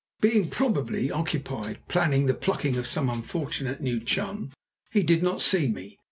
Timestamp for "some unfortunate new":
2.87-3.99